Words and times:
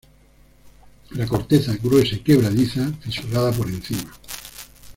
La 1.11 1.27
corteza 1.27 1.77
gruesa 1.79 2.15
y 2.15 2.21
quebradiza, 2.21 2.91
fisurada 3.03 3.51
por 3.51 3.69
encima. 3.69 4.11